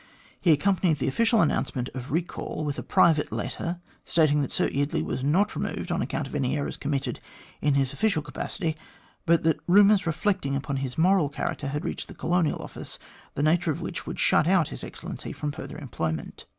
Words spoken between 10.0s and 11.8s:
reflecting upon his moral character